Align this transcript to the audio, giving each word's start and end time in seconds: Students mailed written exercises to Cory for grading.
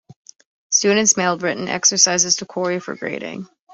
Students 0.71 1.15
mailed 1.15 1.43
written 1.43 1.67
exercises 1.67 2.37
to 2.37 2.47
Cory 2.47 2.79
for 2.79 2.95
grading. 2.95 3.47